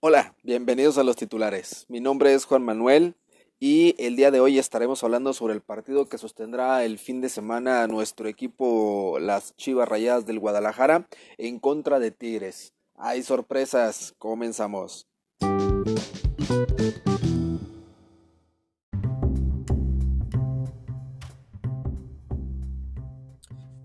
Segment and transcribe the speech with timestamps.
[0.00, 1.86] Hola, bienvenidos a los titulares.
[1.88, 3.14] Mi nombre es Juan Manuel
[3.60, 7.28] y el día de hoy estaremos hablando sobre el partido que sostendrá el fin de
[7.28, 11.08] semana nuestro equipo, las Chivas Rayadas del Guadalajara,
[11.38, 12.74] en contra de Tigres.
[12.96, 15.06] Hay sorpresas, comenzamos.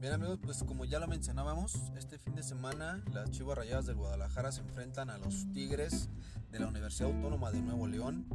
[0.10, 3.96] Bien amigos, pues como ya lo mencionábamos, este fin de semana las Chivas Rayadas del
[3.96, 6.10] Guadalajara se enfrentan a los Tigres
[6.52, 8.26] de la Universidad Autónoma de Nuevo León.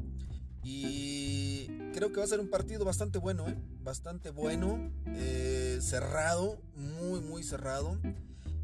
[0.63, 3.57] Y creo que va a ser un partido bastante bueno, ¿eh?
[3.83, 7.99] bastante bueno, eh, cerrado, muy, muy cerrado.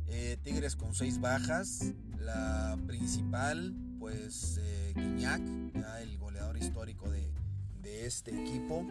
[0.06, 4.61] Eh, Tigres con seis bajas, la principal, pues
[4.95, 5.42] Guiñac,
[5.74, 7.28] ya el goleador histórico de,
[7.83, 8.84] de este equipo,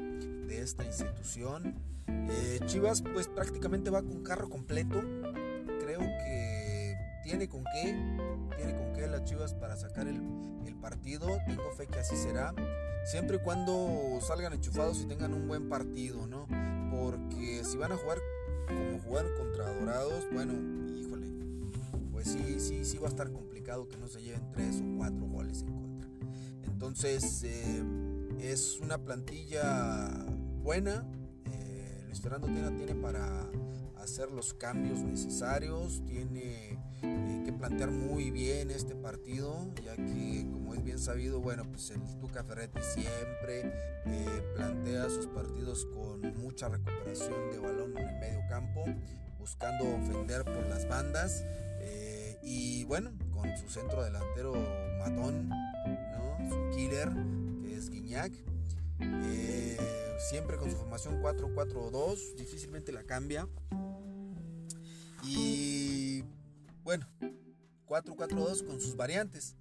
[0.48, 1.76] de esta institución.
[2.08, 5.02] Eh, Chivas pues prácticamente va con carro completo.
[5.82, 7.96] Creo que tiene con qué,
[8.58, 10.22] tiene con qué las Chivas para sacar el,
[10.66, 11.28] el partido.
[11.46, 12.54] Tengo fe que así será.
[13.06, 16.48] Siempre y cuando salgan enchufados y tengan un buen partido, ¿no?
[16.92, 18.20] Porque si van a jugar
[18.68, 20.54] como jugar contra Dorados, bueno,
[20.96, 21.28] híjole,
[22.12, 25.26] pues sí, sí, sí va a estar complicado que no se lleven tres o cuatro
[25.26, 26.10] goles en contra.
[26.66, 27.84] Entonces, eh,
[28.42, 30.10] es una plantilla
[30.62, 31.06] buena.
[31.46, 33.50] Eh, Luis Fernando Tena tiene para
[33.98, 40.74] hacer los cambios necesarios, tiene eh, que plantear muy bien este partido, ya que como
[40.74, 43.72] es bien sabido, bueno, pues el Tuca Ferretti siempre
[44.06, 48.84] eh, plantea sus partidos con mucha recuperación de balón en el medio campo,
[49.38, 51.44] buscando ofender por las bandas
[51.82, 54.54] eh, y bueno, con su centro delantero
[55.00, 56.50] matón, ¿no?
[56.50, 57.10] su killer,
[59.00, 59.78] Eh,
[60.30, 63.48] siempre con su formación 4-4-2, difícilmente la cambia.
[65.24, 66.24] Y
[66.84, 67.06] bueno,
[67.88, 69.56] 4-4-2 con sus variantes.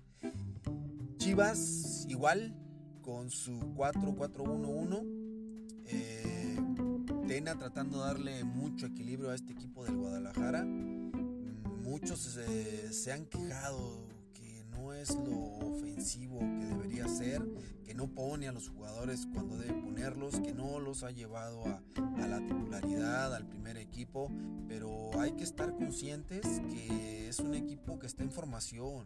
[1.18, 2.56] Chivas igual
[3.02, 5.02] con su 4-4-1-1.
[5.86, 6.56] Eh,
[7.26, 10.64] Tena tratando de darle mucho equilibrio a este equipo del Guadalajara.
[10.64, 14.17] Muchos se, se han quejado que
[14.88, 17.46] no es lo ofensivo que debería ser,
[17.84, 21.82] que no pone a los jugadores cuando debe ponerlos, que no los ha llevado a,
[22.22, 24.32] a la titularidad, al primer equipo,
[24.66, 26.40] pero hay que estar conscientes
[26.70, 29.04] que es un equipo que está en formación,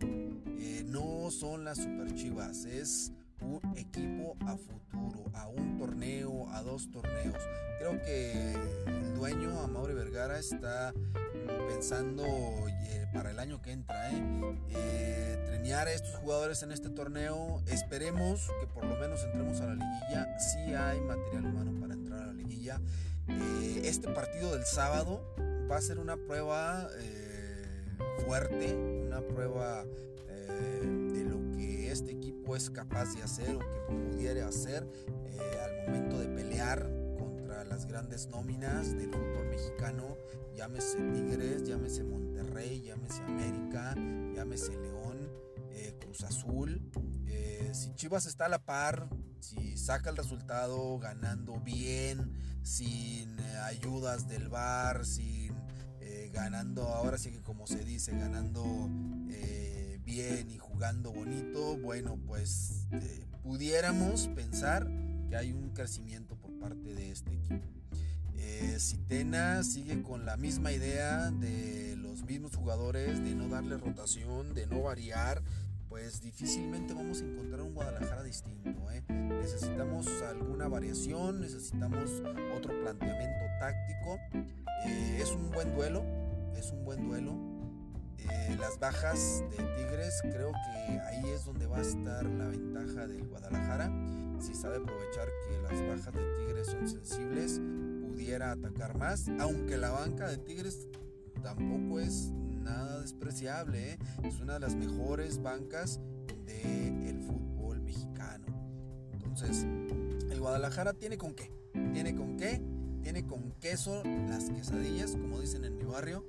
[0.56, 6.62] eh, no son las super chivas, es un equipo a futuro, a un torneo, a
[6.62, 7.42] dos torneos.
[7.80, 8.52] Creo que
[8.86, 10.94] el dueño, Amaury Vergara, está
[11.68, 12.24] pensando
[13.12, 14.22] para el año que entra, ¿eh?
[14.70, 17.62] eh, a estos jugadores en este torneo.
[17.66, 20.38] Esperemos que por lo menos entremos a la liguilla.
[20.38, 22.80] Sí hay material humano para entrar a la liguilla.
[23.28, 25.24] Eh, este partido del sábado
[25.70, 27.64] va a ser una prueba eh,
[28.26, 34.48] fuerte, una prueba de lo que este equipo es capaz de hacer o que pudiera
[34.48, 34.86] hacer
[35.62, 37.01] al momento de pelear
[37.62, 40.16] contra las grandes nóminas del fútbol mexicano,
[40.56, 43.94] llámese Tigres, llámese Monterrey, llámese América,
[44.34, 45.30] llámese León,
[46.00, 46.90] Cruz Azul.
[47.72, 49.08] si Chivas está a la par,
[49.40, 55.54] si saca el resultado ganando bien, sin eh, ayudas del bar, sin
[56.00, 58.90] eh, ganando, ahora sí que como se dice, ganando
[59.30, 64.88] eh, bien y jugando bonito, bueno, pues eh, pudiéramos pensar
[65.28, 67.68] que hay un crecimiento por parte de este equipo.
[68.36, 68.78] Eh,
[69.08, 74.66] Tena sigue con la misma idea de los mismos jugadores, de no darle rotación, de
[74.66, 75.42] no variar,
[75.88, 78.70] pues difícilmente vamos a encontrar un Guadalajara distinto.
[78.92, 79.02] ¿eh?
[79.08, 82.22] Necesitamos alguna variación, necesitamos
[82.56, 84.18] otro planteamiento táctico.
[84.86, 86.04] Eh, es un buen duelo,
[86.56, 87.51] es un buen duelo.
[88.30, 93.06] Eh, las bajas de Tigres, creo que ahí es donde va a estar la ventaja
[93.06, 93.90] del Guadalajara.
[94.40, 97.60] Si sabe aprovechar que las bajas de Tigres son sensibles,
[98.02, 100.88] pudiera atacar más, aunque la banca de Tigres
[101.42, 103.98] tampoco es nada despreciable, ¿eh?
[104.22, 106.00] es una de las mejores bancas
[106.46, 108.46] del el fútbol mexicano.
[109.12, 109.64] Entonces,
[110.30, 111.50] el Guadalajara tiene con qué,
[111.92, 112.60] tiene con qué,
[113.02, 116.24] tiene con queso las quesadillas, como dicen en mi barrio,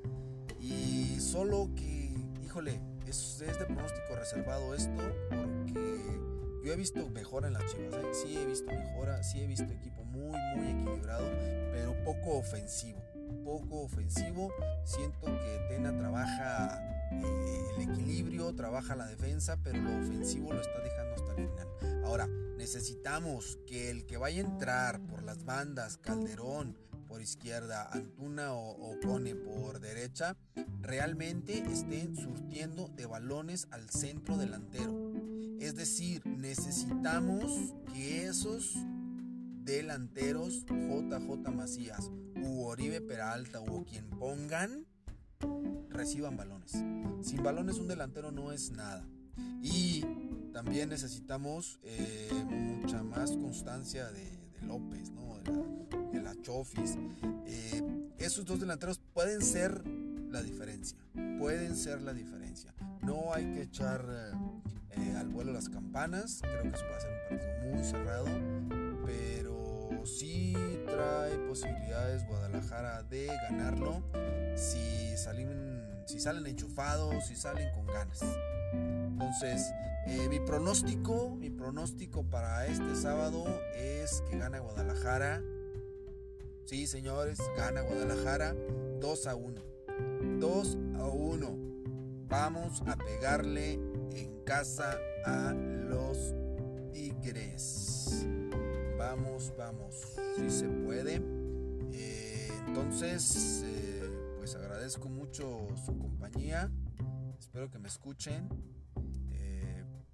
[0.64, 6.20] y solo que, híjole, es, es de pronóstico reservado esto, porque
[6.64, 8.08] yo he visto mejora en las chivas, ¿eh?
[8.14, 11.26] sí he visto mejora, sí he visto equipo muy, muy equilibrado,
[11.72, 13.04] pero poco ofensivo
[13.44, 14.52] poco ofensivo.
[14.84, 16.82] Siento que Tena trabaja
[17.12, 22.04] eh, el equilibrio, trabaja la defensa, pero lo ofensivo lo está dejando hasta el final.
[22.06, 22.28] Ahora,
[22.58, 26.78] necesitamos que el que vaya a entrar por las bandas, Calderón
[27.14, 30.36] por izquierda, Antuna o, Cone por derecha,
[30.82, 35.14] realmente estén surtiendo de balones al centro delantero.
[35.60, 38.74] Es decir, necesitamos que esos
[39.64, 44.88] delanteros, JJ Macías, u Oribe Peralta o quien pongan,
[45.90, 46.72] reciban balones.
[47.22, 49.08] Sin balones un delantero no es nada.
[49.62, 50.04] Y
[50.52, 55.38] también necesitamos eh, mucha más constancia de, López, ¿no?
[55.38, 55.83] de, la,
[56.42, 56.98] Chofis.
[57.46, 57.82] Eh,
[58.18, 59.84] esos dos delanteros pueden ser
[60.30, 60.98] la diferencia.
[61.40, 62.74] Pueden ser la diferencia.
[63.02, 64.06] No hay que echar
[64.92, 66.40] eh, al vuelo las campanas.
[66.42, 68.26] Creo que eso va a ser un partido muy cerrado.
[69.06, 70.56] Pero sí
[70.86, 74.04] trae posibilidades Guadalajara de ganarlo
[74.56, 78.22] si salen, si salen enchufados, si salen con ganas.
[78.74, 79.72] Entonces,
[80.08, 85.42] eh, mi pronóstico, mi pronóstico para este sábado es que gana Guadalajara.
[86.66, 88.56] Sí, señores, gana Guadalajara
[89.00, 89.62] 2 a 1.
[90.40, 91.58] 2 a 1.
[92.28, 96.34] Vamos a pegarle en casa a los
[96.94, 98.26] Tigres.
[98.98, 99.96] Vamos, vamos.
[100.38, 101.22] Si se puede.
[101.92, 106.72] Eh, entonces, eh, pues agradezco mucho su compañía.
[107.40, 108.50] Espero que me escuchen.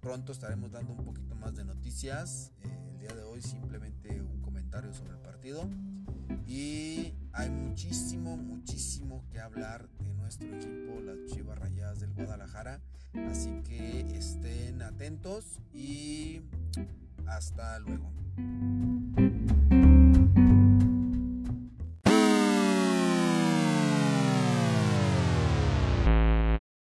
[0.00, 2.52] Pronto estaremos dando un poquito más de noticias.
[2.64, 5.68] Eh, el día de hoy simplemente un comentario sobre el partido.
[6.46, 12.80] Y hay muchísimo, muchísimo que hablar de nuestro equipo, las Chivas Rayadas del Guadalajara.
[13.30, 16.42] Así que estén atentos y
[17.26, 18.10] hasta luego.